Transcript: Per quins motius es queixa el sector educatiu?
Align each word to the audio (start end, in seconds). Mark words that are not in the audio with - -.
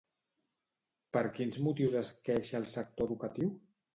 Per 1.17 1.21
quins 1.35 1.59
motius 1.67 1.97
es 2.01 2.11
queixa 2.29 2.57
el 2.61 2.67
sector 2.73 3.09
educatiu? 3.13 3.55